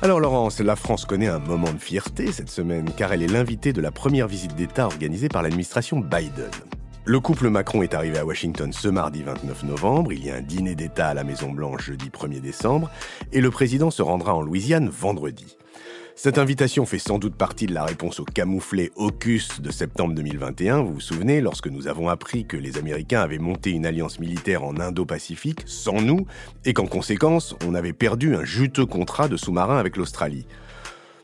Alors 0.00 0.20
Laurence, 0.20 0.60
la 0.60 0.76
France 0.76 1.04
connaît 1.04 1.26
un 1.26 1.40
moment 1.40 1.72
de 1.72 1.78
fierté 1.78 2.30
cette 2.30 2.50
semaine 2.50 2.88
car 2.96 3.12
elle 3.12 3.20
est 3.20 3.26
l'invitée 3.26 3.72
de 3.72 3.80
la 3.80 3.90
première 3.90 4.28
visite 4.28 4.54
d'État 4.54 4.86
organisée 4.86 5.28
par 5.28 5.42
l'administration 5.42 5.98
Biden. 5.98 6.52
Le 7.04 7.18
couple 7.18 7.48
Macron 7.48 7.82
est 7.82 7.94
arrivé 7.94 8.16
à 8.16 8.24
Washington 8.24 8.72
ce 8.72 8.86
mardi 8.86 9.24
29 9.24 9.64
novembre, 9.64 10.12
il 10.12 10.24
y 10.24 10.30
a 10.30 10.36
un 10.36 10.40
dîner 10.40 10.76
d'État 10.76 11.08
à 11.08 11.14
la 11.14 11.24
Maison-Blanche 11.24 11.86
jeudi 11.86 12.10
1er 12.10 12.40
décembre, 12.40 12.90
et 13.32 13.40
le 13.40 13.50
président 13.50 13.90
se 13.90 14.02
rendra 14.02 14.34
en 14.34 14.40
Louisiane 14.40 14.88
vendredi. 14.88 15.56
Cette 16.20 16.38
invitation 16.38 16.84
fait 16.84 16.98
sans 16.98 17.20
doute 17.20 17.36
partie 17.36 17.66
de 17.66 17.74
la 17.74 17.84
réponse 17.84 18.18
au 18.18 18.24
camouflé 18.24 18.90
AUKUS 18.96 19.60
de 19.60 19.70
septembre 19.70 20.14
2021, 20.14 20.82
vous 20.82 20.94
vous 20.94 21.00
souvenez, 21.00 21.40
lorsque 21.40 21.68
nous 21.68 21.86
avons 21.86 22.08
appris 22.08 22.44
que 22.44 22.56
les 22.56 22.76
Américains 22.76 23.20
avaient 23.20 23.38
monté 23.38 23.70
une 23.70 23.86
alliance 23.86 24.18
militaire 24.18 24.64
en 24.64 24.80
Indo-Pacifique 24.80 25.62
sans 25.64 26.00
nous, 26.00 26.26
et 26.64 26.72
qu'en 26.72 26.86
conséquence, 26.86 27.54
on 27.64 27.72
avait 27.72 27.92
perdu 27.92 28.34
un 28.34 28.44
juteux 28.44 28.84
contrat 28.84 29.28
de 29.28 29.36
sous-marin 29.36 29.78
avec 29.78 29.96
l'Australie. 29.96 30.44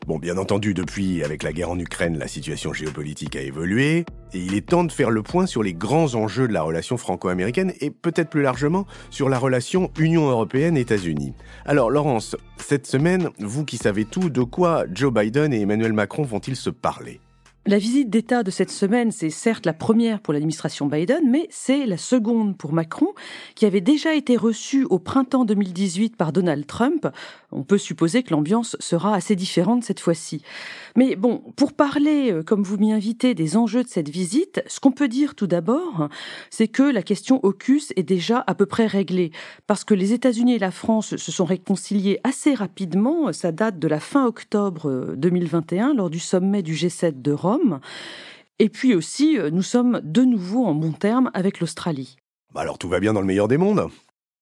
Bon, 0.07 0.19
bien 0.19 0.37
entendu, 0.37 0.75
depuis, 0.75 1.23
avec 1.23 1.41
la 1.41 1.51
guerre 1.51 1.71
en 1.71 1.79
Ukraine, 1.79 2.19
la 2.19 2.27
situation 2.27 2.73
géopolitique 2.73 3.35
a 3.35 3.41
évolué, 3.41 4.05
et 4.33 4.39
il 4.39 4.53
est 4.53 4.67
temps 4.67 4.83
de 4.83 4.91
faire 4.91 5.09
le 5.09 5.23
point 5.23 5.47
sur 5.47 5.63
les 5.63 5.73
grands 5.73 6.13
enjeux 6.13 6.47
de 6.47 6.53
la 6.53 6.61
relation 6.61 6.95
franco-américaine 6.95 7.73
et 7.81 7.89
peut-être 7.89 8.29
plus 8.29 8.43
largement 8.43 8.85
sur 9.09 9.29
la 9.29 9.39
relation 9.39 9.89
Union 9.97 10.29
européenne-États-Unis. 10.29 11.33
Alors, 11.65 11.89
Laurence, 11.89 12.35
cette 12.57 12.85
semaine, 12.85 13.29
vous 13.39 13.65
qui 13.65 13.77
savez 13.77 14.05
tout, 14.05 14.29
de 14.29 14.43
quoi 14.43 14.85
Joe 14.93 15.11
Biden 15.11 15.51
et 15.53 15.61
Emmanuel 15.61 15.93
Macron 15.93 16.21
vont-ils 16.21 16.55
se 16.55 16.69
parler? 16.69 17.19
La 17.65 17.77
visite 17.77 18.09
d'État 18.09 18.43
de 18.43 18.51
cette 18.51 18.71
semaine, 18.71 19.11
c'est 19.11 19.29
certes 19.29 19.65
la 19.65 19.73
première 19.73 20.19
pour 20.19 20.33
l'administration 20.33 20.87
Biden, 20.87 21.29
mais 21.29 21.47
c'est 21.51 21.85
la 21.85 21.97
seconde 21.97 22.57
pour 22.57 22.73
Macron, 22.73 23.13
qui 23.55 23.65
avait 23.65 23.81
déjà 23.81 24.13
été 24.13 24.35
reçu 24.35 24.85
au 24.89 24.99
printemps 24.99 25.45
2018 25.45 26.15
par 26.17 26.31
Donald 26.31 26.65
Trump. 26.67 27.07
On 27.51 27.63
peut 27.63 27.77
supposer 27.77 28.23
que 28.23 28.31
l'ambiance 28.31 28.75
sera 28.79 29.15
assez 29.15 29.35
différente 29.35 29.83
cette 29.83 29.99
fois-ci. 29.99 30.41
Mais 30.95 31.15
bon, 31.15 31.43
pour 31.55 31.73
parler, 31.73 32.31
euh, 32.31 32.43
comme 32.43 32.63
vous 32.63 32.77
m'y 32.77 32.91
invitez, 32.91 33.33
des 33.33 33.57
enjeux 33.57 33.83
de 33.83 33.89
cette 33.89 34.09
visite, 34.09 34.61
ce 34.67 34.79
qu'on 34.79 34.91
peut 34.91 35.07
dire 35.07 35.35
tout 35.35 35.47
d'abord, 35.47 36.09
c'est 36.49 36.67
que 36.67 36.83
la 36.83 37.01
question 37.01 37.39
AUKUS 37.43 37.93
est 37.95 38.03
déjà 38.03 38.43
à 38.47 38.55
peu 38.55 38.65
près 38.65 38.87
réglée, 38.87 39.31
parce 39.67 39.83
que 39.83 39.93
les 39.93 40.13
États-Unis 40.13 40.55
et 40.55 40.59
la 40.59 40.71
France 40.71 41.15
se 41.15 41.31
sont 41.31 41.45
réconciliés 41.45 42.19
assez 42.23 42.53
rapidement. 42.53 43.31
Ça 43.31 43.51
date 43.51 43.79
de 43.79 43.87
la 43.87 43.99
fin 43.99 44.25
octobre 44.25 45.15
2021, 45.15 45.89
euh, 45.89 45.93
lors 45.95 46.09
du 46.09 46.19
sommet 46.19 46.61
du 46.61 46.73
G7 46.73 47.21
de. 47.21 47.35
Et 48.59 48.69
puis 48.69 48.95
aussi, 48.95 49.37
euh, 49.37 49.49
nous 49.49 49.61
sommes 49.61 50.01
de 50.03 50.21
nouveau 50.21 50.65
en 50.65 50.73
bon 50.73 50.93
terme 50.93 51.29
avec 51.33 51.59
l'Australie. 51.59 52.15
Bah 52.53 52.61
alors 52.61 52.77
tout 52.77 52.87
va 52.87 52.99
bien 52.99 53.13
dans 53.13 53.21
le 53.21 53.27
meilleur 53.27 53.47
des 53.47 53.57
mondes 53.57 53.89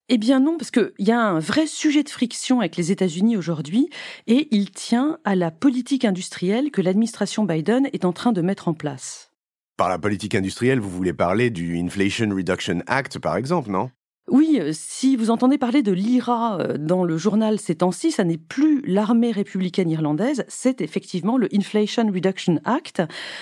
eh 0.09 0.17
bien 0.17 0.41
non, 0.41 0.57
parce 0.57 0.69
qu'il 0.69 0.91
y 0.99 1.11
a 1.11 1.19
un 1.19 1.39
vrai 1.39 1.65
sujet 1.65 2.03
de 2.03 2.09
friction 2.09 2.59
avec 2.59 2.75
les 2.75 2.91
États-Unis 2.91 3.37
aujourd'hui, 3.37 3.89
et 4.27 4.49
il 4.51 4.69
tient 4.69 5.17
à 5.23 5.33
la 5.33 5.49
politique 5.49 6.03
industrielle 6.03 6.71
que 6.71 6.81
l'administration 6.81 7.45
Biden 7.45 7.87
est 7.93 8.03
en 8.03 8.11
train 8.11 8.33
de 8.33 8.41
mettre 8.41 8.67
en 8.67 8.73
place. 8.73 9.31
Par 9.77 9.89
la 9.89 9.97
politique 9.97 10.35
industrielle, 10.35 10.79
vous 10.79 10.89
voulez 10.89 11.13
parler 11.13 11.49
du 11.49 11.79
Inflation 11.79 12.29
Reduction 12.29 12.81
Act, 12.85 13.17
par 13.17 13.37
exemple, 13.37 13.71
non? 13.71 13.89
Oui, 14.29 14.57
euh, 14.57 14.71
si 14.71 15.17
vous 15.17 15.31
entendez 15.31 15.57
parler 15.57 15.83
de 15.83 15.91
l'IRA 15.91 16.57
euh, 16.57 16.77
dans 16.77 17.03
le 17.03 17.17
journal 17.17 17.59
ces 17.59 17.75
temps-ci, 17.75 18.09
ça 18.09 18.23
n'est 18.23 18.37
plus 18.37 18.81
l'armée 18.85 19.31
républicaine 19.31 19.89
irlandaise, 19.89 20.45
c'est 20.47 20.79
effectivement 20.79 21.37
le 21.37 21.49
Inflation 21.53 22.07
Reduction 22.07 22.61
Act, 22.63 23.01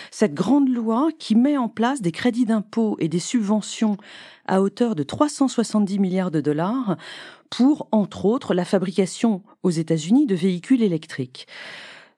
cette 0.09 0.33
grande 0.33 0.69
loi 0.69 1.09
qui 1.19 1.35
met 1.35 1.55
en 1.55 1.69
place 1.69 2.01
des 2.01 2.11
crédits 2.11 2.45
d'impôt 2.45 2.97
et 2.99 3.09
des 3.09 3.19
subventions 3.19 3.97
à 4.47 4.63
hauteur 4.63 4.95
de 4.95 5.03
370 5.03 5.99
milliards 5.99 6.31
de 6.31 6.41
dollars 6.41 6.97
pour, 7.51 7.87
entre 7.91 8.25
autres, 8.25 8.55
la 8.55 8.65
fabrication 8.65 9.43
aux 9.61 9.69
États-Unis 9.69 10.25
de 10.25 10.35
véhicules 10.35 10.81
électriques. 10.81 11.45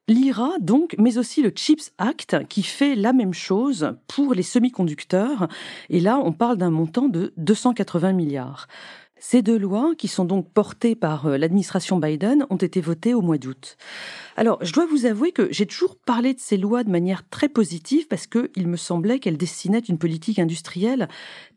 L'IRA, 0.09 0.52
donc, 0.59 0.96
mais 1.00 1.18
aussi 1.18 1.41
le 1.41 1.53
CHIPS 1.56 1.91
Act, 1.97 2.46
qui 2.50 2.62
fait 2.62 2.94
la 2.94 3.14
même 3.14 3.34
chose 3.34 3.96
pour 4.08 4.34
les 4.34 4.44
semi-conducteurs. 4.44 5.47
Et 5.90 6.02
là, 6.02 6.19
on 6.22 6.34
parle 6.34 6.58
d'un 6.58 6.72
montant 6.72 7.08
de 7.08 7.31
280 7.38 8.12
milliards. 8.12 8.68
Ces 9.26 9.42
deux 9.42 9.58
lois, 9.58 9.94
qui 9.98 10.10
sont 10.10 10.26
donc 10.26 10.52
portées 10.52 10.96
par 10.96 11.28
euh, 11.28 11.38
l'administration 11.38 11.98
Biden, 11.98 12.46
ont 12.50 12.58
été 12.58 12.82
votées 12.82 13.14
au 13.14 13.22
mois 13.22 13.38
d'août. 13.38 13.78
Alors, 14.36 14.60
je 14.62 14.74
dois 14.74 14.86
vous 14.86 15.06
avouer 15.06 15.32
que 15.32 15.48
j'ai 15.50 15.66
toujours 15.66 15.96
parlé 15.96 16.34
de 16.34 16.42
ces 16.42 16.58
lois 16.58 16.84
de 16.84 16.90
manière 16.90 17.28
très 17.30 17.48
positive 17.48 18.06
parce 18.10 18.28
qu'il 18.28 18.68
me 18.68 18.76
semblait 18.76 19.20
qu'elles 19.20 19.38
destinaient 19.38 19.80
une 19.80 19.98
politique 19.98 20.40
industrielle 20.40 21.08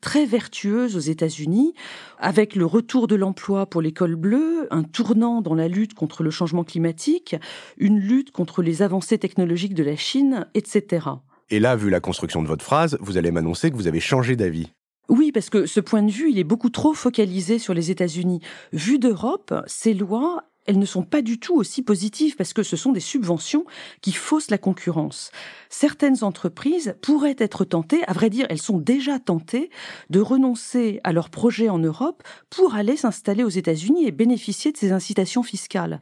très 0.00 0.26
vertueuse 0.26 0.94
aux 0.94 1.00
États-Unis, 1.00 1.74
avec 2.20 2.54
le 2.54 2.66
retour 2.66 3.08
de 3.08 3.16
l'emploi 3.16 3.66
pour 3.66 3.82
l'école 3.82 4.14
bleue, 4.14 4.68
un 4.70 4.84
tournant 4.84 5.42
dans 5.42 5.56
la 5.56 5.66
lutte 5.66 5.94
contre 5.94 6.22
le 6.22 6.30
changement 6.30 6.62
climatique, 6.62 7.34
une 7.78 7.98
lutte 7.98 8.30
contre 8.30 8.62
les 8.62 8.82
avancées 8.82 9.18
technologiques 9.18 9.74
de 9.74 9.82
la 9.82 9.96
Chine, 9.96 10.46
etc. 10.54 11.08
Et 11.50 11.58
là, 11.58 11.74
vu 11.74 11.90
la 11.90 11.98
construction 11.98 12.44
de 12.44 12.48
votre 12.48 12.64
phrase, 12.64 12.96
vous 13.00 13.18
allez 13.18 13.32
m'annoncer 13.32 13.72
que 13.72 13.76
vous 13.76 13.88
avez 13.88 14.00
changé 14.00 14.36
d'avis. 14.36 14.70
Oui, 15.08 15.30
parce 15.32 15.50
que 15.50 15.66
ce 15.66 15.80
point 15.80 16.02
de 16.02 16.10
vue, 16.10 16.30
il 16.30 16.38
est 16.38 16.44
beaucoup 16.44 16.70
trop 16.70 16.94
focalisé 16.94 17.58
sur 17.58 17.74
les 17.74 17.90
États-Unis. 17.90 18.40
Vu 18.72 18.98
d'Europe, 18.98 19.54
ces 19.66 19.94
lois, 19.94 20.44
elles 20.66 20.78
ne 20.78 20.84
sont 20.84 21.04
pas 21.04 21.22
du 21.22 21.38
tout 21.38 21.54
aussi 21.54 21.82
positives 21.82 22.36
parce 22.36 22.52
que 22.52 22.62
ce 22.62 22.76
sont 22.76 22.92
des 22.92 23.00
subventions 23.00 23.64
qui 24.02 24.12
faussent 24.12 24.50
la 24.50 24.58
concurrence. 24.58 25.30
Certaines 25.70 26.24
entreprises 26.24 26.96
pourraient 27.02 27.36
être 27.38 27.64
tentées, 27.64 28.02
à 28.08 28.12
vrai 28.12 28.30
dire, 28.30 28.46
elles 28.50 28.60
sont 28.60 28.78
déjà 28.78 29.18
tentées, 29.18 29.70
de 30.10 30.20
renoncer 30.20 31.00
à 31.04 31.12
leurs 31.12 31.30
projets 31.30 31.68
en 31.68 31.78
Europe 31.78 32.22
pour 32.50 32.74
aller 32.74 32.96
s'installer 32.96 33.44
aux 33.44 33.48
États-Unis 33.48 34.06
et 34.06 34.12
bénéficier 34.12 34.72
de 34.72 34.76
ces 34.76 34.92
incitations 34.92 35.42
fiscales. 35.42 36.00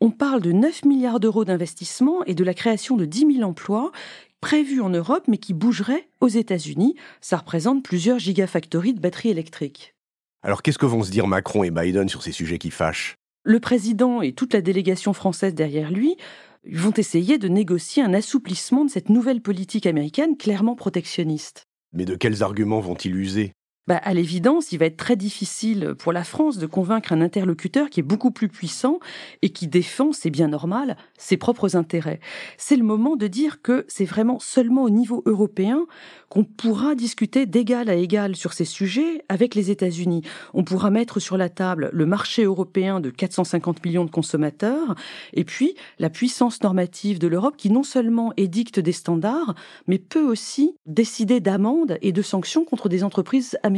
On 0.00 0.10
parle 0.10 0.40
de 0.40 0.52
9 0.52 0.84
milliards 0.84 1.20
d'euros 1.20 1.44
d'investissement 1.44 2.24
et 2.24 2.34
de 2.34 2.44
la 2.44 2.54
création 2.54 2.96
de 2.96 3.04
10 3.04 3.34
000 3.38 3.48
emplois 3.48 3.90
prévu 4.44 4.82
en 4.82 4.90
Europe 4.90 5.24
mais 5.26 5.38
qui 5.38 5.54
bougerait 5.54 6.06
aux 6.20 6.28
États-Unis. 6.28 6.96
Ça 7.22 7.38
représente 7.38 7.82
plusieurs 7.82 8.18
gigafactories 8.18 8.92
de 8.92 9.00
batteries 9.00 9.30
électriques. 9.30 9.94
Alors 10.42 10.60
qu'est-ce 10.60 10.76
que 10.76 10.84
vont 10.84 11.02
se 11.02 11.10
dire 11.10 11.26
Macron 11.26 11.64
et 11.64 11.70
Biden 11.70 12.10
sur 12.10 12.22
ces 12.22 12.30
sujets 12.30 12.58
qui 12.58 12.70
fâchent? 12.70 13.14
Le 13.42 13.58
président 13.58 14.20
et 14.20 14.32
toute 14.34 14.52
la 14.52 14.60
délégation 14.60 15.14
française 15.14 15.54
derrière 15.54 15.90
lui 15.90 16.18
vont 16.70 16.92
essayer 16.92 17.38
de 17.38 17.48
négocier 17.48 18.02
un 18.02 18.12
assouplissement 18.12 18.84
de 18.84 18.90
cette 18.90 19.08
nouvelle 19.08 19.40
politique 19.40 19.86
américaine 19.86 20.36
clairement 20.36 20.74
protectionniste. 20.74 21.64
Mais 21.94 22.04
de 22.04 22.14
quels 22.14 22.42
arguments 22.42 22.80
vont-ils 22.80 23.16
user? 23.16 23.52
Bah, 23.86 24.00
à 24.02 24.14
l'évidence, 24.14 24.72
il 24.72 24.78
va 24.78 24.86
être 24.86 24.96
très 24.96 25.14
difficile 25.14 25.94
pour 25.98 26.14
la 26.14 26.24
France 26.24 26.56
de 26.56 26.66
convaincre 26.66 27.12
un 27.12 27.20
interlocuteur 27.20 27.90
qui 27.90 28.00
est 28.00 28.04
beaucoup 28.04 28.30
plus 28.30 28.48
puissant 28.48 28.98
et 29.42 29.50
qui 29.50 29.68
défend, 29.68 30.12
c'est 30.12 30.30
bien 30.30 30.48
normal, 30.48 30.96
ses 31.18 31.36
propres 31.36 31.76
intérêts. 31.76 32.18
C'est 32.56 32.76
le 32.76 32.82
moment 32.82 33.16
de 33.16 33.26
dire 33.26 33.60
que 33.60 33.84
c'est 33.88 34.06
vraiment 34.06 34.38
seulement 34.40 34.84
au 34.84 34.90
niveau 34.90 35.22
européen 35.26 35.84
qu'on 36.30 36.44
pourra 36.44 36.94
discuter 36.94 37.44
d'égal 37.44 37.90
à 37.90 37.94
égal 37.94 38.36
sur 38.36 38.54
ces 38.54 38.64
sujets 38.64 39.22
avec 39.28 39.54
les 39.54 39.70
États-Unis. 39.70 40.22
On 40.54 40.64
pourra 40.64 40.88
mettre 40.90 41.20
sur 41.20 41.36
la 41.36 41.50
table 41.50 41.90
le 41.92 42.06
marché 42.06 42.44
européen 42.44 43.00
de 43.00 43.10
450 43.10 43.84
millions 43.84 44.06
de 44.06 44.10
consommateurs 44.10 44.94
et 45.34 45.44
puis 45.44 45.74
la 45.98 46.08
puissance 46.08 46.62
normative 46.62 47.18
de 47.18 47.28
l'Europe 47.28 47.58
qui 47.58 47.70
non 47.70 47.82
seulement 47.82 48.32
édicte 48.38 48.80
des 48.80 48.92
standards, 48.92 49.54
mais 49.86 49.98
peut 49.98 50.24
aussi 50.24 50.74
décider 50.86 51.40
d'amendes 51.40 51.98
et 52.00 52.12
de 52.12 52.22
sanctions 52.22 52.64
contre 52.64 52.88
des 52.88 53.04
entreprises 53.04 53.58
américaines 53.62 53.73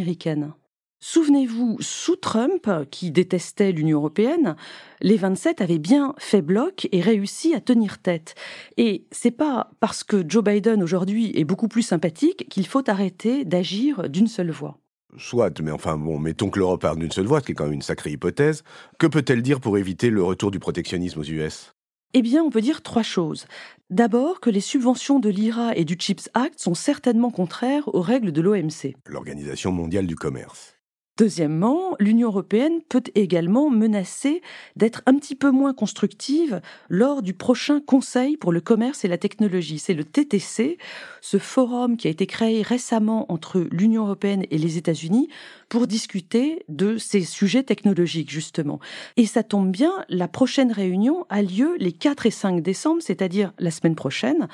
Souvenez-vous, 0.98 1.76
sous 1.80 2.16
Trump, 2.16 2.70
qui 2.90 3.10
détestait 3.10 3.70
l'Union 3.70 3.98
européenne, 3.98 4.56
les 5.02 5.16
27 5.16 5.60
avaient 5.60 5.78
bien 5.78 6.14
fait 6.18 6.40
bloc 6.40 6.88
et 6.90 7.00
réussi 7.02 7.54
à 7.54 7.60
tenir 7.60 7.98
tête. 7.98 8.34
Et 8.78 9.06
c'est 9.12 9.30
pas 9.30 9.70
parce 9.78 10.04
que 10.04 10.24
Joe 10.26 10.42
Biden 10.42 10.82
aujourd'hui 10.82 11.32
est 11.34 11.44
beaucoup 11.44 11.68
plus 11.68 11.82
sympathique 11.82 12.48
qu'il 12.48 12.66
faut 12.66 12.88
arrêter 12.88 13.44
d'agir 13.44 14.08
d'une 14.08 14.26
seule 14.26 14.50
voix. 14.50 14.78
Soit, 15.18 15.60
mais 15.60 15.70
enfin 15.70 15.96
bon, 15.96 16.18
mettons 16.18 16.50
que 16.50 16.58
l'Europe 16.58 16.82
parle 16.82 16.98
d'une 16.98 17.12
seule 17.12 17.26
voix, 17.26 17.40
ce 17.40 17.46
qui 17.46 17.52
est 17.52 17.54
quand 17.54 17.64
même 17.64 17.74
une 17.74 17.82
sacrée 17.82 18.10
hypothèse. 18.10 18.64
Que 18.98 19.06
peut-elle 19.06 19.42
dire 19.42 19.60
pour 19.60 19.78
éviter 19.78 20.10
le 20.10 20.22
retour 20.22 20.50
du 20.50 20.58
protectionnisme 20.58 21.20
aux 21.20 21.24
US 21.24 21.74
eh 22.14 22.22
bien, 22.22 22.42
on 22.42 22.50
peut 22.50 22.60
dire 22.60 22.82
trois 22.82 23.02
choses. 23.02 23.46
D'abord, 23.90 24.40
que 24.40 24.50
les 24.50 24.60
subventions 24.60 25.20
de 25.20 25.28
l'IRA 25.28 25.76
et 25.76 25.84
du 25.84 25.96
CHIPS 25.98 26.28
Act 26.34 26.60
sont 26.60 26.74
certainement 26.74 27.30
contraires 27.30 27.88
aux 27.94 28.00
règles 28.00 28.32
de 28.32 28.40
l'OMC. 28.40 28.96
L'Organisation 29.06 29.70
mondiale 29.72 30.06
du 30.06 30.16
commerce. 30.16 30.75
Deuxièmement, 31.16 31.96
l'Union 31.98 32.28
européenne 32.28 32.82
peut 32.90 33.02
également 33.14 33.70
menacer 33.70 34.42
d'être 34.76 35.02
un 35.06 35.14
petit 35.14 35.34
peu 35.34 35.50
moins 35.50 35.72
constructive 35.72 36.60
lors 36.90 37.22
du 37.22 37.32
prochain 37.32 37.80
Conseil 37.80 38.36
pour 38.36 38.52
le 38.52 38.60
commerce 38.60 39.02
et 39.02 39.08
la 39.08 39.16
technologie. 39.16 39.78
C'est 39.78 39.94
le 39.94 40.04
TTC, 40.04 40.76
ce 41.22 41.38
forum 41.38 41.96
qui 41.96 42.06
a 42.06 42.10
été 42.10 42.26
créé 42.26 42.60
récemment 42.60 43.32
entre 43.32 43.66
l'Union 43.70 44.04
européenne 44.04 44.44
et 44.50 44.58
les 44.58 44.76
États-Unis 44.76 45.30
pour 45.70 45.86
discuter 45.86 46.64
de 46.68 46.98
ces 46.98 47.22
sujets 47.22 47.62
technologiques, 47.62 48.30
justement. 48.30 48.78
Et 49.16 49.24
ça 49.24 49.42
tombe 49.42 49.70
bien, 49.70 49.92
la 50.10 50.28
prochaine 50.28 50.70
réunion 50.70 51.24
a 51.30 51.40
lieu 51.40 51.76
les 51.78 51.92
4 51.92 52.26
et 52.26 52.30
5 52.30 52.62
décembre, 52.62 53.00
c'est-à-dire 53.00 53.54
la 53.58 53.70
semaine 53.70 53.96
prochaine. 53.96 54.48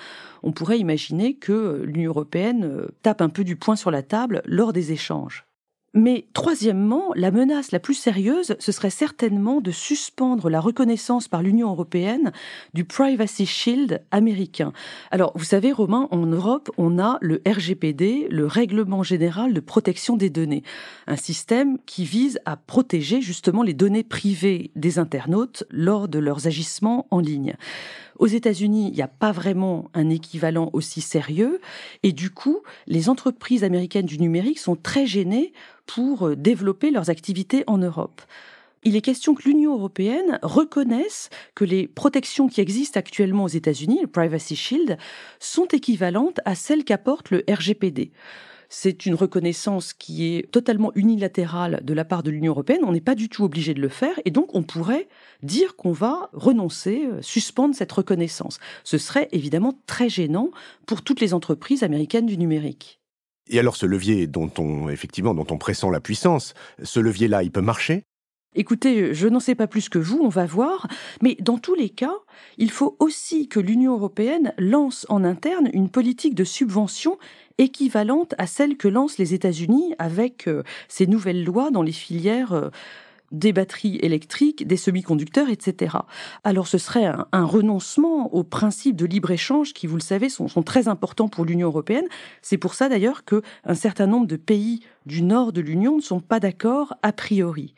On 0.45 0.53
pourrait 0.53 0.79
imaginer 0.79 1.35
que 1.35 1.83
l'Union 1.85 2.11
européenne 2.11 2.65
euh, 2.65 2.89
tape 3.03 3.21
un 3.21 3.31
peu 3.31 3.43
du 3.43 3.57
poing 3.57 3.75
sur 3.75 3.91
la 3.91 4.03
table 4.03 4.43
lors 4.45 4.73
des 4.73 4.93
échanges. 4.93 5.45
Mais 5.95 6.25
troisièmement, 6.33 7.13
la 7.15 7.31
menace 7.31 7.71
la 7.71 7.79
plus 7.79 7.95
sérieuse, 7.95 8.57
ce 8.59 8.73
serait 8.73 8.89
certainement 8.89 9.61
de 9.61 9.71
suspendre 9.71 10.49
la 10.49 10.59
reconnaissance 10.59 11.29
par 11.29 11.43
l'Union 11.43 11.71
européenne 11.71 12.33
du 12.73 12.85
Privacy 12.85 13.45
Shield 13.45 14.03
américain. 14.11 14.73
Alors, 15.11 15.33
vous 15.35 15.45
savez, 15.45 15.71
Romain, 15.71 16.09
en 16.11 16.25
Europe, 16.25 16.71
on 16.79 16.99
a 16.99 17.19
le 17.21 17.43
RGPD, 17.47 18.29
le 18.31 18.47
Règlement 18.47 19.03
général 19.03 19.53
de 19.53 19.61
protection 19.61 20.17
des 20.17 20.31
données, 20.31 20.63
un 21.07 21.17
système 21.17 21.77
qui 21.85 22.05
vise 22.05 22.39
à 22.47 22.57
protéger 22.57 23.21
justement 23.21 23.63
les 23.63 23.75
données 23.75 24.05
privées 24.05 24.71
des 24.77 24.99
internautes 24.99 25.65
lors 25.71 26.09
de 26.09 26.19
leurs 26.19 26.47
agissements 26.47 27.07
en 27.11 27.21
ligne. 27.21 27.55
Aux 28.19 28.27
États-Unis, 28.27 28.89
il 28.89 28.95
n'y 28.95 29.03
a 29.03 29.09
pas 29.09 29.33
vraiment 29.33 29.91
un 29.95 30.11
équivalent 30.11 30.71
aussi 30.73 31.01
sérieux 31.01 31.61
et 32.03 32.13
du 32.13 32.31
coup, 32.31 32.63
les 32.87 33.09
entreprises 33.09 33.65
américaines 33.65 34.07
du 34.07 34.19
numérique 34.19 34.59
sont 34.59 34.77
très 34.77 35.07
gênées 35.07 35.53
pour 35.87 36.29
euh, 36.29 36.37
développer 36.37 36.91
leurs 36.91 37.11
activités 37.11 37.65
en 37.67 37.79
Europe. 37.79 38.23
Il 38.85 38.97
est 38.97 39.01
question 39.01 39.35
que 39.35 39.45
l'Union 39.45 39.75
européenne 39.75 40.41
reconnaisse 40.43 41.31
que 41.55 41.65
les 41.65 41.87
protections 41.87 42.49
qui 42.49 42.61
existent 42.61 42.99
actuellement 42.99 43.45
aux 43.45 43.49
États-Unis, 43.49 44.01
le 44.03 44.09
Privacy 44.09 44.57
Shield, 44.57 44.99
sont 45.39 45.67
équivalentes 45.67 46.41
à 46.45 46.57
celles 46.57 46.85
qu'apporte 46.85 47.31
le 47.31 47.45
RGPD. 47.49 48.11
C'est 48.75 49.05
une 49.05 49.15
reconnaissance 49.15 49.93
qui 49.93 50.35
est 50.35 50.51
totalement 50.51 50.93
unilatérale 50.95 51.83
de 51.85 51.93
la 51.93 52.07
part 52.07 52.23
de 52.23 52.31
l'Union 52.31 52.53
européenne. 52.53 52.81
On 52.85 52.93
n'est 52.93 53.03
pas 53.03 53.15
du 53.15 53.29
tout 53.29 53.45
obligé 53.45 53.75
de 53.75 53.83
le 53.83 53.91
faire 53.91 54.19
et 54.25 54.31
donc 54.31 54.55
on 54.55 54.63
pourrait 54.63 55.09
dire 55.43 55.77
qu'on 55.77 55.93
va 55.93 56.31
renoncer, 56.33 57.05
euh, 57.05 57.21
suspendre 57.21 57.75
cette 57.75 57.93
reconnaissance. 57.93 58.61
Ce 58.83 58.97
serait 58.97 59.29
évidemment 59.31 59.79
très 59.87 60.09
gênant 60.09 60.51
pour 60.87 61.03
toutes 61.03 61.21
les 61.21 61.35
entreprises 61.35 61.83
américaines 61.83 62.25
du 62.25 62.39
numérique. 62.39 62.99
Et 63.51 63.59
alors 63.59 63.77
ce 63.77 63.85
levier 63.85 64.27
dont 64.27 64.51
on 64.57 64.89
effectivement 64.89 65.35
dont 65.35 65.47
on 65.51 65.59
pressent 65.59 65.91
la 65.91 66.01
puissance, 66.01 66.55
ce 66.83 66.99
levier-là, 66.99 67.43
il 67.43 67.53
peut 67.53 67.61
marcher? 67.61 68.05
Écoutez, 68.55 69.15
je 69.15 69.29
n'en 69.29 69.41
sais 69.41 69.55
pas 69.55 69.67
plus 69.67 69.89
que 69.89 69.99
vous, 69.99 70.19
on 70.21 70.29
va 70.29 70.45
voir, 70.45 70.87
mais 71.23 71.37
dans 71.41 71.57
tous 71.57 71.75
les 71.75 71.89
cas, 71.89 72.15
il 72.59 72.71
faut 72.71 72.97
aussi 72.99 73.49
que 73.49 73.59
l'Union 73.59 73.95
européenne 73.95 74.53
lance 74.59 75.07
en 75.09 75.25
interne 75.25 75.71
une 75.73 75.89
politique 75.89 76.35
de 76.35 76.45
subvention 76.45 77.17
équivalente 77.57 78.35
à 78.37 78.47
celle 78.47 78.77
que 78.77 78.89
lancent 78.89 79.17
les 79.17 79.33
États-Unis 79.33 79.95
avec 79.99 80.49
euh, 80.49 80.63
ces 80.89 81.07
nouvelles 81.07 81.45
lois 81.45 81.71
dans 81.71 81.83
les 81.83 81.93
filières 81.93 82.53
euh, 82.53 82.69
des 83.31 83.55
batteries 83.55 83.99
électriques, 84.03 84.67
des 84.67 84.77
semi-conducteurs, 84.77 85.49
etc. 85.49 85.97
Alors 86.45 86.67
ce 86.67 86.77
serait 86.77 87.07
un, 87.07 87.45
renoncement 87.45 88.35
aux 88.35 88.45
principes 88.45 88.97
de 88.97 89.07
libre-échange 89.07 89.73
qui, 89.73 89.87
vous 89.87 89.97
le 89.97 90.03
savez, 90.03 90.29
sont, 90.29 90.49
sont 90.49 90.63
très 90.63 90.87
importants 90.89 91.29
pour 91.29 91.47
l'Union 91.47 91.69
européenne. 91.69 92.05
C'est 92.43 92.59
pour 92.59 92.75
ça 92.75 92.91
d'ailleurs 92.91 93.25
qu'un 93.25 93.75
certain 93.75 94.07
nombre 94.07 94.27
de 94.27 94.37
pays 94.37 94.81
du 95.07 95.23
nord 95.23 95.53
de 95.53 95.63
l'Union 95.63 95.97
ne 95.97 96.03
sont 96.03 96.21
pas 96.21 96.41
d'accord 96.41 96.95
a 97.03 97.13
priori. 97.13 97.75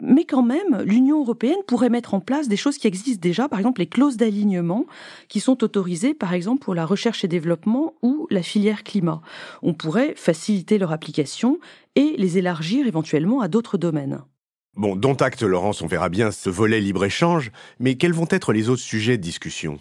Mais 0.00 0.24
quand 0.24 0.42
même, 0.42 0.82
l'Union 0.84 1.20
européenne 1.20 1.58
pourrait 1.66 1.90
mettre 1.90 2.14
en 2.14 2.20
place 2.20 2.48
des 2.48 2.56
choses 2.56 2.78
qui 2.78 2.86
existent 2.86 3.20
déjà, 3.20 3.48
par 3.48 3.58
exemple 3.58 3.80
les 3.80 3.88
clauses 3.88 4.16
d'alignement, 4.16 4.86
qui 5.28 5.40
sont 5.40 5.64
autorisées 5.64 6.14
par 6.14 6.34
exemple 6.34 6.62
pour 6.62 6.74
la 6.74 6.86
recherche 6.86 7.24
et 7.24 7.28
développement 7.28 7.94
ou 8.02 8.26
la 8.30 8.42
filière 8.42 8.84
climat. 8.84 9.20
On 9.62 9.74
pourrait 9.74 10.14
faciliter 10.16 10.78
leur 10.78 10.92
application 10.92 11.58
et 11.96 12.14
les 12.16 12.38
élargir 12.38 12.86
éventuellement 12.86 13.40
à 13.40 13.48
d'autres 13.48 13.76
domaines. 13.76 14.20
Bon, 14.76 14.94
dont 14.94 15.14
acte, 15.14 15.42
Laurence, 15.42 15.82
on 15.82 15.88
verra 15.88 16.08
bien 16.08 16.30
ce 16.30 16.50
volet 16.50 16.80
libre-échange, 16.80 17.50
mais 17.80 17.96
quels 17.96 18.12
vont 18.12 18.28
être 18.30 18.52
les 18.52 18.68
autres 18.68 18.82
sujets 18.82 19.16
de 19.16 19.22
discussion? 19.22 19.80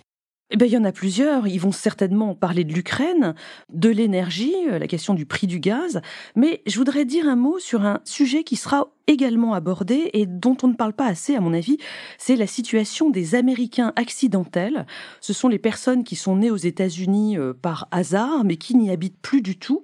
Eh 0.49 0.55
bien, 0.55 0.67
il 0.67 0.73
y 0.73 0.77
en 0.77 0.85
a 0.85 0.93
plusieurs. 0.93 1.47
Ils 1.47 1.59
vont 1.59 1.73
certainement 1.73 2.33
parler 2.33 2.63
de 2.63 2.73
l'Ukraine, 2.73 3.35
de 3.69 3.89
l'énergie, 3.89 4.55
euh, 4.69 4.79
la 4.79 4.87
question 4.87 5.13
du 5.13 5.25
prix 5.25 5.45
du 5.45 5.59
gaz. 5.59 6.01
Mais 6.35 6.61
je 6.65 6.77
voudrais 6.77 7.03
dire 7.03 7.27
un 7.27 7.35
mot 7.35 7.59
sur 7.59 7.85
un 7.85 7.99
sujet 8.05 8.43
qui 8.43 8.55
sera 8.55 8.87
également 9.07 9.53
abordé 9.53 10.09
et 10.13 10.25
dont 10.25 10.55
on 10.63 10.69
ne 10.69 10.73
parle 10.73 10.93
pas 10.93 11.05
assez, 11.05 11.35
à 11.35 11.41
mon 11.41 11.53
avis. 11.53 11.77
C'est 12.17 12.37
la 12.37 12.47
situation 12.47 13.09
des 13.09 13.35
Américains 13.35 13.91
accidentels. 13.97 14.85
Ce 15.19 15.33
sont 15.33 15.49
les 15.49 15.59
personnes 15.59 16.05
qui 16.05 16.15
sont 16.15 16.37
nées 16.37 16.51
aux 16.51 16.55
États-Unis 16.55 17.37
euh, 17.37 17.53
par 17.53 17.89
hasard, 17.91 18.45
mais 18.45 18.55
qui 18.55 18.75
n'y 18.75 18.89
habitent 18.89 19.19
plus 19.21 19.41
du 19.41 19.59
tout, 19.59 19.81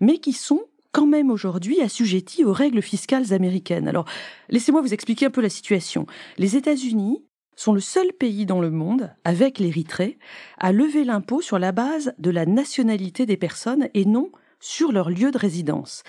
mais 0.00 0.18
qui 0.18 0.32
sont 0.32 0.62
quand 0.92 1.06
même 1.06 1.30
aujourd'hui 1.30 1.82
assujettis 1.82 2.44
aux 2.44 2.52
règles 2.52 2.80
fiscales 2.80 3.34
américaines. 3.34 3.88
Alors, 3.88 4.06
laissez-moi 4.48 4.80
vous 4.80 4.94
expliquer 4.94 5.26
un 5.26 5.30
peu 5.30 5.42
la 5.42 5.50
situation. 5.50 6.06
Les 6.38 6.56
États-Unis 6.56 7.22
sont 7.58 7.72
le 7.72 7.80
seul 7.80 8.12
pays 8.12 8.46
dans 8.46 8.60
le 8.60 8.70
monde, 8.70 9.10
avec 9.24 9.58
l'Érythrée, 9.58 10.16
à 10.58 10.70
lever 10.70 11.02
l'impôt 11.02 11.40
sur 11.42 11.58
la 11.58 11.72
base 11.72 12.14
de 12.18 12.30
la 12.30 12.46
nationalité 12.46 13.26
des 13.26 13.36
personnes 13.36 13.88
et 13.94 14.04
non 14.04 14.30
sur 14.60 14.92
leur 14.92 15.10
lieu 15.10 15.32
de 15.32 15.38
résidence. 15.38 16.04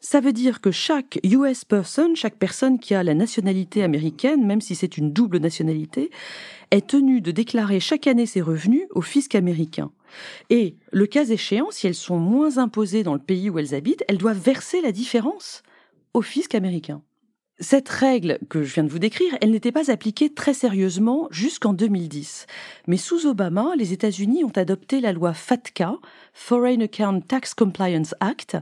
Ça 0.00 0.20
veut 0.20 0.32
dire 0.32 0.62
que 0.62 0.70
chaque 0.70 1.18
US 1.22 1.66
person, 1.66 2.14
chaque 2.14 2.38
personne 2.38 2.78
qui 2.78 2.94
a 2.94 3.02
la 3.02 3.12
nationalité 3.12 3.82
américaine, 3.82 4.46
même 4.46 4.62
si 4.62 4.74
c'est 4.74 4.96
une 4.96 5.12
double 5.12 5.38
nationalité, 5.38 6.10
est 6.70 6.86
tenue 6.86 7.20
de 7.20 7.32
déclarer 7.32 7.80
chaque 7.80 8.06
année 8.06 8.26
ses 8.26 8.40
revenus 8.40 8.86
au 8.90 9.02
fisc 9.02 9.34
américain. 9.34 9.90
Et 10.48 10.76
le 10.90 11.06
cas 11.06 11.26
échéant, 11.26 11.70
si 11.70 11.86
elles 11.86 11.94
sont 11.94 12.18
moins 12.18 12.56
imposées 12.56 13.02
dans 13.02 13.14
le 13.14 13.20
pays 13.20 13.50
où 13.50 13.58
elles 13.58 13.74
habitent, 13.74 14.04
elles 14.08 14.18
doivent 14.18 14.40
verser 14.40 14.80
la 14.80 14.92
différence 14.92 15.62
au 16.14 16.22
fisc 16.22 16.54
américain. 16.54 17.02
Cette 17.60 17.88
règle 17.88 18.40
que 18.48 18.64
je 18.64 18.74
viens 18.74 18.82
de 18.82 18.88
vous 18.88 18.98
décrire, 18.98 19.36
elle 19.40 19.52
n'était 19.52 19.70
pas 19.70 19.88
appliquée 19.88 20.34
très 20.34 20.54
sérieusement 20.54 21.28
jusqu'en 21.30 21.72
2010. 21.72 22.46
Mais 22.88 22.96
sous 22.96 23.26
Obama, 23.26 23.74
les 23.76 23.92
États-Unis 23.92 24.42
ont 24.42 24.52
adopté 24.56 25.00
la 25.00 25.12
loi 25.12 25.34
FATCA, 25.34 25.98
Foreign 26.32 26.82
Account 26.82 27.20
Tax 27.20 27.54
Compliance 27.54 28.16
Act, 28.18 28.56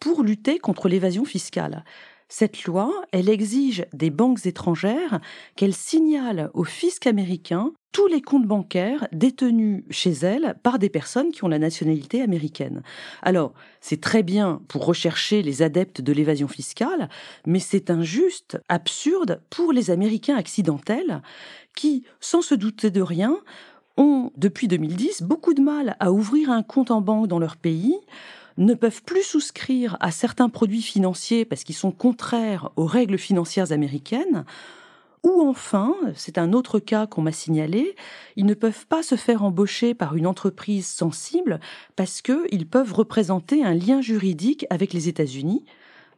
pour 0.00 0.22
lutter 0.22 0.58
contre 0.58 0.88
l'évasion 0.88 1.26
fiscale. 1.26 1.84
Cette 2.30 2.64
loi, 2.64 2.90
elle 3.12 3.28
exige 3.28 3.84
des 3.92 4.10
banques 4.10 4.46
étrangères 4.46 5.20
qu'elles 5.54 5.74
signalent 5.74 6.50
au 6.54 6.64
fisc 6.64 7.06
américain 7.06 7.72
tous 7.92 8.06
les 8.06 8.20
comptes 8.20 8.46
bancaires 8.46 9.08
détenus 9.12 9.84
chez 9.90 10.10
elles 10.10 10.56
par 10.62 10.78
des 10.78 10.88
personnes 10.88 11.30
qui 11.30 11.44
ont 11.44 11.48
la 11.48 11.58
nationalité 11.58 12.22
américaine. 12.22 12.82
Alors, 13.22 13.54
c'est 13.80 14.00
très 14.00 14.22
bien 14.22 14.60
pour 14.68 14.84
rechercher 14.84 15.42
les 15.42 15.62
adeptes 15.62 16.00
de 16.00 16.12
l'évasion 16.12 16.48
fiscale, 16.48 17.08
mais 17.46 17.60
c'est 17.60 17.90
injuste, 17.90 18.58
absurde 18.68 19.40
pour 19.50 19.72
les 19.72 19.90
Américains 19.90 20.36
accidentels 20.36 21.22
qui, 21.74 22.04
sans 22.20 22.42
se 22.42 22.54
douter 22.54 22.90
de 22.90 23.00
rien, 23.00 23.36
ont, 23.96 24.32
depuis 24.36 24.68
2010, 24.68 25.22
beaucoup 25.22 25.54
de 25.54 25.60
mal 25.60 25.96
à 25.98 26.12
ouvrir 26.12 26.50
un 26.50 26.62
compte 26.62 26.90
en 26.90 27.00
banque 27.00 27.26
dans 27.26 27.38
leur 27.38 27.56
pays, 27.56 27.96
ne 28.58 28.74
peuvent 28.74 29.02
plus 29.02 29.22
souscrire 29.22 29.96
à 30.00 30.10
certains 30.10 30.48
produits 30.48 30.82
financiers 30.82 31.44
parce 31.44 31.64
qu'ils 31.64 31.76
sont 31.76 31.92
contraires 31.92 32.70
aux 32.76 32.86
règles 32.86 33.18
financières 33.18 33.72
américaines, 33.72 34.44
ou 35.22 35.42
enfin, 35.42 35.94
c'est 36.14 36.38
un 36.38 36.52
autre 36.52 36.78
cas 36.78 37.06
qu'on 37.06 37.22
m'a 37.22 37.32
signalé, 37.32 37.96
ils 38.36 38.46
ne 38.46 38.54
peuvent 38.54 38.86
pas 38.86 39.02
se 39.02 39.14
faire 39.14 39.42
embaucher 39.42 39.94
par 39.94 40.16
une 40.16 40.26
entreprise 40.26 40.86
sensible 40.86 41.60
parce 41.96 42.22
qu'ils 42.22 42.68
peuvent 42.68 42.92
représenter 42.92 43.64
un 43.64 43.74
lien 43.74 44.00
juridique 44.00 44.66
avec 44.70 44.92
les 44.92 45.08
États-Unis, 45.08 45.64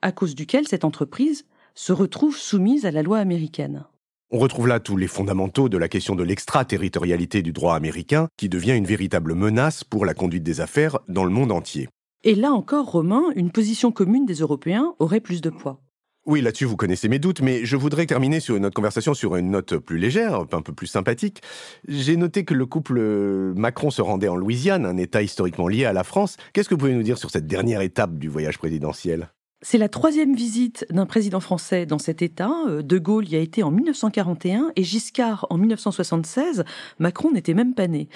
à 0.02 0.12
cause 0.12 0.34
duquel 0.34 0.66
cette 0.66 0.84
entreprise 0.84 1.46
se 1.74 1.92
retrouve 1.92 2.36
soumise 2.36 2.86
à 2.86 2.90
la 2.90 3.02
loi 3.02 3.18
américaine. 3.18 3.84
On 4.32 4.38
retrouve 4.38 4.68
là 4.68 4.78
tous 4.78 4.96
les 4.96 5.08
fondamentaux 5.08 5.68
de 5.68 5.76
la 5.76 5.88
question 5.88 6.14
de 6.14 6.22
l'extraterritorialité 6.22 7.42
du 7.42 7.52
droit 7.52 7.74
américain, 7.74 8.28
qui 8.36 8.48
devient 8.48 8.76
une 8.76 8.86
véritable 8.86 9.34
menace 9.34 9.82
pour 9.82 10.04
la 10.04 10.14
conduite 10.14 10.44
des 10.44 10.60
affaires 10.60 11.00
dans 11.08 11.24
le 11.24 11.30
monde 11.30 11.50
entier. 11.50 11.88
Et 12.22 12.34
là 12.34 12.52
encore, 12.52 12.92
Romain, 12.92 13.24
une 13.34 13.50
position 13.50 13.90
commune 13.90 14.26
des 14.26 14.34
Européens 14.34 14.94
aurait 14.98 15.20
plus 15.20 15.40
de 15.40 15.50
poids. 15.50 15.80
Oui, 16.26 16.42
là-dessus, 16.42 16.66
vous 16.66 16.76
connaissez 16.76 17.08
mes 17.08 17.18
doutes, 17.18 17.40
mais 17.40 17.64
je 17.64 17.76
voudrais 17.76 18.04
terminer 18.04 18.40
sur 18.40 18.58
notre 18.60 18.74
conversation 18.74 19.14
sur 19.14 19.36
une 19.36 19.50
note 19.50 19.78
plus 19.78 19.98
légère, 19.98 20.44
un 20.52 20.62
peu 20.62 20.74
plus 20.74 20.86
sympathique. 20.86 21.40
J'ai 21.88 22.16
noté 22.16 22.44
que 22.44 22.52
le 22.52 22.66
couple 22.66 23.00
Macron 23.56 23.90
se 23.90 24.02
rendait 24.02 24.28
en 24.28 24.36
Louisiane, 24.36 24.84
un 24.84 24.98
État 24.98 25.22
historiquement 25.22 25.66
lié 25.66 25.86
à 25.86 25.94
la 25.94 26.04
France. 26.04 26.36
Qu'est-ce 26.52 26.68
que 26.68 26.74
vous 26.74 26.80
pouvez 26.80 26.94
nous 26.94 27.02
dire 27.02 27.16
sur 27.16 27.30
cette 27.30 27.46
dernière 27.46 27.80
étape 27.80 28.18
du 28.18 28.28
voyage 28.28 28.58
présidentiel? 28.58 29.30
C'est 29.62 29.78
la 29.78 29.90
troisième 29.90 30.34
visite 30.34 30.86
d'un 30.90 31.04
président 31.04 31.40
français 31.40 31.84
dans 31.84 31.98
cet 31.98 32.22
État. 32.22 32.50
Euh, 32.68 32.82
de 32.82 32.98
Gaulle 32.98 33.28
y 33.28 33.36
a 33.36 33.40
été 33.40 33.62
en 33.62 33.70
1941 33.70 34.72
et 34.74 34.84
Giscard 34.84 35.46
en 35.50 35.58
1976. 35.58 36.64
Macron 36.98 37.30
n'était 37.30 37.54
même 37.54 37.74
pas 37.74 37.86
né. 37.86 38.08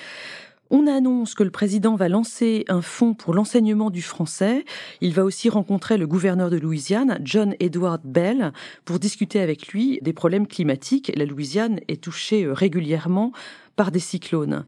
On 0.70 0.86
annonce 0.86 1.34
que 1.34 1.42
le 1.42 1.50
président 1.50 1.94
va 1.94 2.08
lancer 2.08 2.64
un 2.68 2.80
fonds 2.80 3.12
pour 3.12 3.34
l'enseignement 3.34 3.90
du 3.90 4.00
français. 4.00 4.64
Il 5.02 5.12
va 5.12 5.24
aussi 5.24 5.50
rencontrer 5.50 5.98
le 5.98 6.06
gouverneur 6.06 6.48
de 6.48 6.56
Louisiane, 6.56 7.18
John 7.22 7.54
Edward 7.60 8.00
Bell, 8.04 8.52
pour 8.86 8.98
discuter 8.98 9.40
avec 9.40 9.68
lui 9.68 9.98
des 10.00 10.14
problèmes 10.14 10.46
climatiques. 10.46 11.12
La 11.16 11.26
Louisiane 11.26 11.80
est 11.88 12.02
touchée 12.02 12.44
euh, 12.44 12.54
régulièrement 12.54 13.32
par 13.76 13.90
des 13.90 14.00
cyclones. 14.00 14.64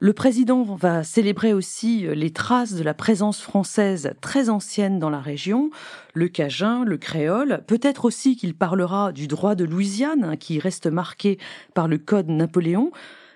Le 0.00 0.12
président 0.12 0.64
va 0.64 1.04
célébrer 1.04 1.54
aussi 1.54 2.06
euh, 2.06 2.14
les 2.14 2.32
traces 2.32 2.74
de 2.74 2.82
la 2.82 2.92
présence 2.92 3.40
française 3.40 4.14
très 4.20 4.50
ancienne 4.50 4.98
dans 4.98 5.10
la 5.10 5.20
région, 5.20 5.70
le 6.12 6.26
cajun, 6.26 6.84
le 6.84 6.98
créole, 6.98 7.62
peut-être 7.68 8.04
aussi 8.04 8.36
qu'il 8.36 8.54
parlera 8.54 9.12
du 9.12 9.28
droit 9.28 9.54
de 9.54 9.64
Louisiane, 9.64 10.24
hein, 10.24 10.36
qui 10.36 10.58
reste 10.58 10.88
marqué 10.88 11.38
par 11.72 11.86
le 11.86 11.98
Code 11.98 12.28
Napoléon, 12.28 12.90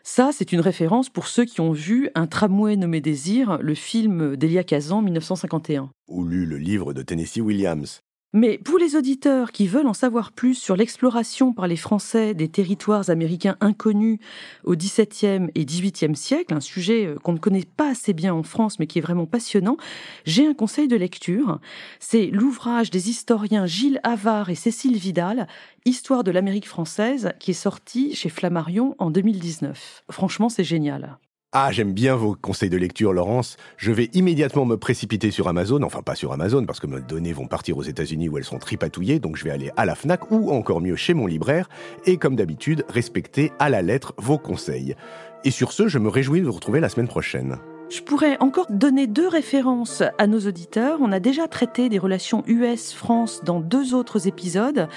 ça, 0.08 0.30
c'est 0.32 0.52
une 0.52 0.60
référence 0.60 1.10
pour 1.10 1.28
ceux 1.28 1.44
qui 1.44 1.60
ont 1.60 1.72
vu 1.72 2.08
Un 2.14 2.26
tramway 2.26 2.76
nommé 2.76 3.02
Désir, 3.02 3.58
le 3.60 3.74
film 3.74 4.36
d'Elia 4.36 4.64
Kazan 4.64 5.02
1951. 5.02 5.90
Ou 6.08 6.24
lu 6.24 6.46
le 6.46 6.56
livre 6.56 6.94
de 6.94 7.02
Tennessee 7.02 7.42
Williams. 7.42 8.00
Mais 8.34 8.58
pour 8.58 8.76
les 8.76 8.94
auditeurs 8.94 9.52
qui 9.52 9.66
veulent 9.66 9.86
en 9.86 9.94
savoir 9.94 10.32
plus 10.32 10.54
sur 10.54 10.76
l'exploration 10.76 11.54
par 11.54 11.66
les 11.66 11.76
Français 11.76 12.34
des 12.34 12.48
territoires 12.48 13.08
américains 13.08 13.56
inconnus 13.60 14.18
au 14.64 14.76
XVIIe 14.76 15.48
et 15.54 15.64
XVIIIe 15.64 16.14
siècle, 16.14 16.52
un 16.52 16.60
sujet 16.60 17.06
euh, 17.06 17.16
qu'on 17.16 17.32
ne 17.32 17.38
connaît 17.38 17.64
pas 17.64 17.88
assez 17.88 18.12
bien 18.12 18.34
en 18.34 18.42
France 18.42 18.78
mais 18.78 18.86
qui 18.86 18.98
est 18.98 19.02
vraiment 19.02 19.24
passionnant, 19.24 19.78
j'ai 20.26 20.46
un 20.46 20.52
conseil 20.52 20.88
de 20.88 20.96
lecture. 20.96 21.58
C'est 22.00 22.26
l'ouvrage 22.26 22.90
des 22.90 23.08
historiens 23.08 23.64
Gilles 23.64 24.00
Havard 24.02 24.50
et 24.50 24.54
Cécile 24.54 24.98
Vidal, 24.98 25.46
Histoire 25.86 26.22
de 26.22 26.30
l'Amérique 26.30 26.68
française, 26.68 27.32
qui 27.40 27.52
est 27.52 27.54
sorti 27.54 28.14
chez 28.14 28.28
Flammarion 28.28 28.94
en 28.98 29.10
2019. 29.10 30.04
Franchement, 30.10 30.50
c'est 30.50 30.64
génial. 30.64 31.18
Ah, 31.52 31.70
j'aime 31.72 31.94
bien 31.94 32.14
vos 32.14 32.34
conseils 32.34 32.68
de 32.68 32.76
lecture, 32.76 33.14
Laurence. 33.14 33.56
Je 33.78 33.90
vais 33.90 34.10
immédiatement 34.12 34.66
me 34.66 34.76
précipiter 34.76 35.30
sur 35.30 35.48
Amazon. 35.48 35.82
Enfin, 35.82 36.02
pas 36.02 36.14
sur 36.14 36.34
Amazon, 36.34 36.66
parce 36.66 36.78
que 36.78 36.86
mes 36.86 37.00
données 37.00 37.32
vont 37.32 37.46
partir 37.46 37.78
aux 37.78 37.82
États-Unis 37.82 38.28
où 38.28 38.36
elles 38.36 38.44
sont 38.44 38.58
tripatouillées. 38.58 39.18
Donc, 39.18 39.36
je 39.36 39.44
vais 39.44 39.50
aller 39.50 39.70
à 39.78 39.86
la 39.86 39.94
Fnac 39.94 40.30
ou 40.30 40.50
encore 40.50 40.82
mieux 40.82 40.96
chez 40.96 41.14
mon 41.14 41.26
libraire. 41.26 41.70
Et 42.04 42.18
comme 42.18 42.36
d'habitude, 42.36 42.84
respecter 42.90 43.50
à 43.58 43.70
la 43.70 43.80
lettre 43.80 44.12
vos 44.18 44.36
conseils. 44.36 44.94
Et 45.42 45.50
sur 45.50 45.72
ce, 45.72 45.88
je 45.88 45.98
me 45.98 46.10
réjouis 46.10 46.42
de 46.42 46.46
vous 46.46 46.52
retrouver 46.52 46.80
la 46.80 46.90
semaine 46.90 47.08
prochaine. 47.08 47.56
Je 47.90 48.02
pourrais 48.02 48.36
encore 48.40 48.66
donner 48.68 49.06
deux 49.06 49.28
références 49.28 50.02
à 50.18 50.26
nos 50.26 50.40
auditeurs. 50.40 50.98
On 51.00 51.10
a 51.10 51.20
déjà 51.20 51.48
traité 51.48 51.88
des 51.88 51.98
relations 51.98 52.44
US-France 52.46 53.40
dans 53.44 53.60
deux 53.60 53.94
autres 53.94 54.28
épisodes. 54.28 54.88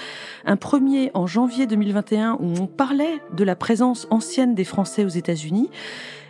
Un 0.44 0.56
premier 0.56 1.10
en 1.14 1.26
janvier 1.26 1.66
2021 1.66 2.36
où 2.38 2.52
on 2.60 2.66
parlait 2.66 3.22
de 3.34 3.44
la 3.44 3.56
présence 3.56 4.06
ancienne 4.10 4.54
des 4.54 4.64
Français 4.64 5.06
aux 5.06 5.08
États-Unis 5.08 5.70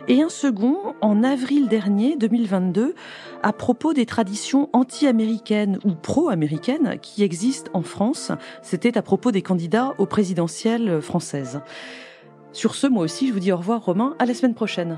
et 0.07 0.21
un 0.21 0.29
second 0.29 0.77
en 1.01 1.21
avril 1.21 1.67
dernier 1.67 2.15
2022 2.15 2.95
à 3.41 3.51
propos 3.51 3.93
des 3.93 4.05
traditions 4.05 4.69
anti-américaines 4.71 5.79
ou 5.83 5.91
pro-américaines 5.91 6.97
qui 7.01 7.23
existent 7.23 7.71
en 7.73 7.81
France. 7.81 8.31
C'était 8.61 8.97
à 8.97 9.01
propos 9.01 9.31
des 9.31 9.41
candidats 9.41 9.95
aux 9.97 10.05
présidentielles 10.05 11.01
françaises. 11.01 11.59
Sur 12.53 12.75
ce, 12.75 12.87
moi 12.87 13.03
aussi, 13.03 13.27
je 13.27 13.33
vous 13.33 13.39
dis 13.39 13.51
au 13.51 13.57
revoir 13.57 13.83
Romain, 13.83 14.15
à 14.17 14.25
la 14.25 14.33
semaine 14.33 14.55
prochaine. 14.55 14.97